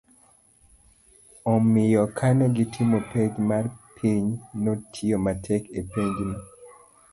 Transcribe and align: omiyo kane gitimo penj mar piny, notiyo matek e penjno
omiyo 1.53 2.03
kane 2.17 2.45
gitimo 2.57 2.97
penj 3.09 3.33
mar 3.49 3.65
piny, 3.95 4.25
notiyo 4.63 5.17
matek 5.25 5.63
e 5.79 5.81
penjno 5.91 6.35